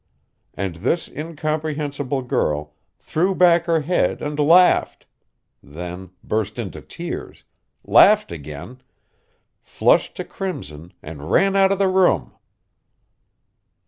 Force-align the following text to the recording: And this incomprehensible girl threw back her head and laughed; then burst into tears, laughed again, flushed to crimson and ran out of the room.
And 0.55 0.77
this 0.77 1.07
incomprehensible 1.07 2.23
girl 2.23 2.73
threw 2.97 3.35
back 3.35 3.65
her 3.67 3.81
head 3.81 4.19
and 4.19 4.39
laughed; 4.39 5.05
then 5.61 6.09
burst 6.23 6.57
into 6.57 6.81
tears, 6.81 7.43
laughed 7.85 8.31
again, 8.31 8.81
flushed 9.61 10.15
to 10.15 10.23
crimson 10.23 10.91
and 11.03 11.29
ran 11.29 11.55
out 11.55 11.71
of 11.71 11.77
the 11.77 11.87
room. 11.87 12.33